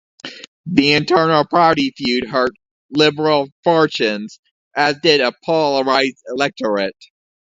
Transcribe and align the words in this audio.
The 0.65 0.93
internal 0.93 1.45
party 1.45 1.93
feud 1.95 2.27
hurt 2.29 2.53
Liberal 2.89 3.49
fortunes, 3.63 4.39
as 4.75 4.95
did 5.03 5.21
a 5.21 5.31
polarized 5.45 6.17
electorate. 6.27 6.95